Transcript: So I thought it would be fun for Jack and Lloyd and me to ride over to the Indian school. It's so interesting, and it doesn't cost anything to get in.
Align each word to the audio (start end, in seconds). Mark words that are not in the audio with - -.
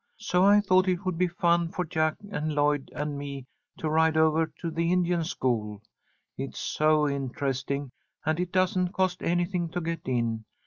So 0.17 0.43
I 0.45 0.61
thought 0.61 0.87
it 0.87 1.05
would 1.05 1.19
be 1.19 1.27
fun 1.27 1.69
for 1.69 1.85
Jack 1.85 2.15
and 2.31 2.55
Lloyd 2.55 2.89
and 2.95 3.19
me 3.19 3.45
to 3.77 3.87
ride 3.87 4.17
over 4.17 4.47
to 4.59 4.71
the 4.71 4.91
Indian 4.91 5.23
school. 5.23 5.79
It's 6.39 6.57
so 6.59 7.07
interesting, 7.07 7.91
and 8.25 8.39
it 8.39 8.51
doesn't 8.51 8.93
cost 8.93 9.21
anything 9.21 9.69
to 9.69 9.79
get 9.79 10.01
in. 10.07 10.45